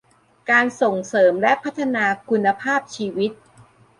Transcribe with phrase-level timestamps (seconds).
[0.49, 3.31] การส่งเสริมและพัฒนาคุณภาพชีวิต